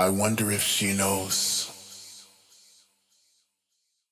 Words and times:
I 0.00 0.08
wonder 0.08 0.50
if 0.50 0.62
she 0.62 0.94
knows. 0.94 2.26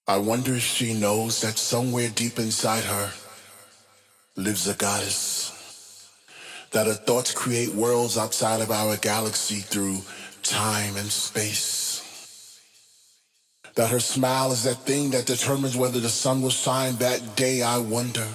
I 0.07 0.19
wonder 0.19 0.55
if 0.55 0.63
she 0.63 0.93
knows 0.93 1.41
that 1.41 1.57
somewhere 1.57 2.11
deep 2.15 2.39
inside 2.39 2.85
her 2.85 3.11
lives 4.37 4.69
a 4.69 4.75
goddess. 4.75 6.13
That 6.73 6.89
her 6.89 6.93
thoughts 6.93 7.33
create 7.33 7.75
worlds 7.75 8.19
outside 8.19 8.61
of 8.61 8.71
our 8.71 8.99
galaxy 8.99 9.61
through 9.61 10.01
time 10.43 10.99
and 10.99 11.11
space. 11.11 12.61
That 13.75 13.89
her 13.89 14.01
smile 14.01 14.53
is 14.53 14.65
that 14.65 14.85
thing 14.85 15.13
that 15.13 15.25
determines 15.25 15.75
whether 15.75 16.01
the 16.01 16.11
sun 16.11 16.43
will 16.43 16.51
shine 16.51 16.97
that 16.97 17.35
day. 17.35 17.63
I 17.63 17.79
wonder 17.79 18.29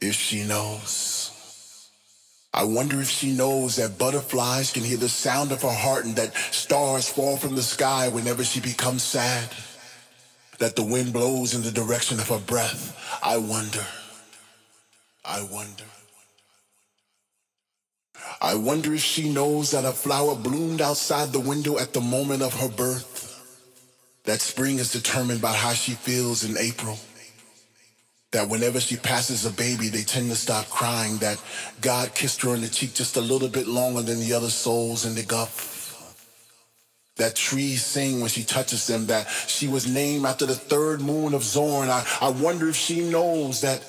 if 0.00 0.14
she 0.14 0.44
knows. 0.44 1.21
I 2.54 2.64
wonder 2.64 3.00
if 3.00 3.08
she 3.08 3.32
knows 3.32 3.76
that 3.76 3.98
butterflies 3.98 4.72
can 4.72 4.82
hear 4.82 4.98
the 4.98 5.08
sound 5.08 5.52
of 5.52 5.62
her 5.62 5.72
heart 5.72 6.04
and 6.04 6.16
that 6.16 6.34
stars 6.34 7.08
fall 7.08 7.38
from 7.38 7.54
the 7.54 7.62
sky 7.62 8.08
whenever 8.08 8.44
she 8.44 8.60
becomes 8.60 9.02
sad. 9.02 9.48
That 10.58 10.76
the 10.76 10.82
wind 10.82 11.14
blows 11.14 11.54
in 11.54 11.62
the 11.62 11.70
direction 11.70 12.20
of 12.20 12.28
her 12.28 12.38
breath. 12.38 12.96
I 13.22 13.38
wonder. 13.38 13.84
I 15.24 15.42
wonder. 15.50 15.84
I 18.40 18.54
wonder 18.54 18.92
if 18.92 19.00
she 19.00 19.32
knows 19.32 19.70
that 19.70 19.84
a 19.84 19.92
flower 19.92 20.34
bloomed 20.34 20.82
outside 20.82 21.32
the 21.32 21.40
window 21.40 21.78
at 21.78 21.94
the 21.94 22.00
moment 22.00 22.42
of 22.42 22.60
her 22.60 22.68
birth. 22.68 23.20
That 24.24 24.40
spring 24.40 24.78
is 24.78 24.92
determined 24.92 25.40
by 25.40 25.52
how 25.52 25.72
she 25.72 25.92
feels 25.92 26.44
in 26.44 26.58
April 26.58 26.98
that 28.32 28.48
whenever 28.48 28.80
she 28.80 28.96
passes 28.96 29.44
a 29.44 29.50
baby, 29.50 29.88
they 29.88 30.02
tend 30.02 30.30
to 30.30 30.36
stop 30.36 30.68
crying, 30.70 31.18
that 31.18 31.40
God 31.80 32.14
kissed 32.14 32.42
her 32.42 32.50
on 32.50 32.62
the 32.62 32.68
cheek 32.68 32.94
just 32.94 33.16
a 33.16 33.20
little 33.20 33.48
bit 33.48 33.66
longer 33.66 34.02
than 34.02 34.20
the 34.20 34.32
other 34.32 34.48
souls 34.48 35.04
in 35.04 35.14
the 35.14 35.22
guff. 35.22 35.70
That 37.16 37.36
trees 37.36 37.84
sing 37.84 38.20
when 38.20 38.30
she 38.30 38.42
touches 38.42 38.86
them, 38.86 39.06
that 39.06 39.28
she 39.28 39.68
was 39.68 39.86
named 39.86 40.24
after 40.24 40.46
the 40.46 40.54
third 40.54 41.02
moon 41.02 41.34
of 41.34 41.42
Zorn. 41.42 41.90
I, 41.90 42.06
I 42.22 42.30
wonder 42.30 42.68
if 42.68 42.76
she 42.76 43.02
knows 43.02 43.60
that 43.60 43.84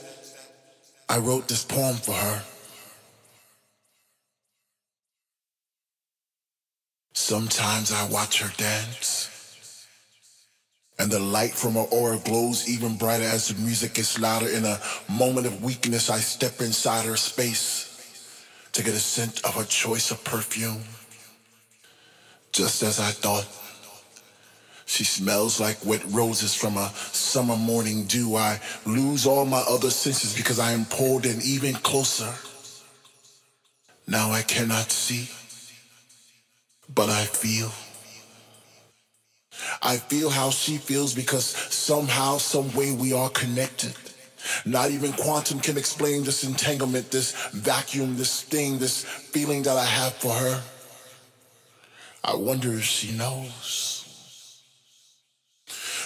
I 1.08 1.20
wrote 1.20 1.48
this 1.48 1.64
poem 1.64 1.95
for 1.95 2.12
her. 2.12 2.44
Sometimes 7.14 7.94
I 7.94 8.10
watch 8.10 8.42
her 8.42 8.52
dance 8.58 9.33
and 11.04 11.12
the 11.12 11.20
light 11.20 11.52
from 11.54 11.73
her 11.73 11.82
aura 11.92 12.18
glows 12.20 12.70
even 12.70 12.96
brighter 12.96 13.26
as 13.26 13.50
the 13.50 13.62
music 13.62 13.96
gets 13.96 14.18
louder. 14.18 14.48
In 14.48 14.64
a 14.64 14.80
moment 15.12 15.45
of 15.45 15.62
weakness, 15.62 16.10
I 16.10 16.20
step 16.20 16.62
inside 16.62 17.06
her 17.06 17.18
space 17.18 17.90
to 18.72 18.82
get 18.82 18.94
a 18.94 19.00
scent 19.00 19.44
of 19.44 19.54
her 19.56 19.66
choice 19.66 20.12
of 20.12 20.23
perfume. 20.23 20.82
Just 22.54 22.84
as 22.84 23.02
I 23.02 23.10
thought, 23.12 23.45
she 24.86 25.04
smells 25.04 25.60
like 25.60 25.86
wet 25.86 26.06
roses 26.08 26.56
from 26.56 26.78
a 26.78 26.90
summer 27.12 27.58
morning 27.58 28.06
dew. 28.06 28.38
I 28.38 28.62
lose 28.86 29.28
all 29.28 29.44
my 29.44 29.64
other 29.67 29.90
senses 29.90 30.34
because 30.34 30.58
I 30.58 30.72
am 30.72 30.86
pulled 30.86 31.26
in 31.26 31.42
even 31.44 31.73
closer. 31.73 32.34
Now 34.08 34.32
I 34.32 34.42
cannot 34.42 34.90
see, 34.90 35.30
but 36.88 37.10
I 37.10 37.26
feel. 37.26 37.73
I 39.84 39.98
feel 39.98 40.30
how 40.30 40.50
she 40.50 40.78
feels 40.78 41.14
because 41.14 41.45
somehow, 41.45 42.38
some 42.38 42.73
way 42.73 42.94
we 42.94 43.12
are 43.12 43.30
connected. 43.30 43.94
Not 44.66 44.92
even 44.92 45.12
quantum 45.14 45.59
can 45.59 45.78
explain 45.78 46.23
this 46.23 46.44
entanglement, 46.44 47.12
this 47.12 47.34
vacuum, 47.52 48.17
this 48.17 48.42
thing, 48.42 48.80
this 48.80 49.04
feeling 49.04 49.64
that 49.64 49.78
I 49.78 49.86
have 49.86 50.14
for 50.14 50.34
her. 50.34 50.61
I 52.23 52.36
wonder 52.36 52.73
if 52.73 52.84
she 52.84 53.11
knows. 53.11 54.61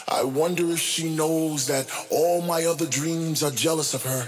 I 0.07 0.23
wonder 0.23 0.71
if 0.71 0.79
she 0.79 1.09
knows 1.15 1.67
that 1.67 1.91
all 2.09 2.41
my 2.41 2.65
other 2.65 2.87
dreams 2.87 3.43
are 3.43 3.51
jealous 3.51 3.93
of 3.93 4.03
her. 4.03 4.27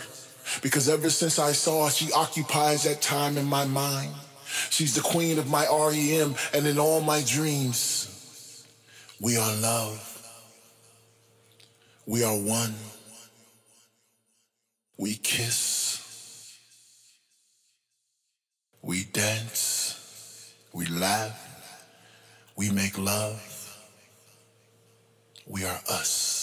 Because 0.61 0.89
ever 0.89 1.09
since 1.09 1.39
I 1.39 1.53
saw 1.53 1.85
her, 1.85 1.91
she 1.91 2.11
occupies 2.11 2.83
that 2.83 3.01
time 3.01 3.37
in 3.37 3.45
my 3.45 3.65
mind. 3.65 4.13
She's 4.69 4.95
the 4.95 5.01
queen 5.01 5.39
of 5.39 5.49
my 5.49 5.65
REM 5.65 6.35
and 6.53 6.67
in 6.67 6.77
all 6.77 7.01
my 7.01 7.23
dreams. 7.25 8.18
We 9.21 9.37
are 9.37 9.55
love. 9.57 10.05
We 12.05 12.23
are 12.23 12.37
one. 12.37 12.73
We 14.97 15.15
kiss. 15.15 16.57
We 18.81 19.03
dance. 19.03 20.53
We 20.73 20.85
laugh. 20.85 21.37
We 22.55 22.71
make 22.71 22.97
love. 22.97 23.45
We 25.45 25.65
are 25.65 25.81
us. 25.89 26.38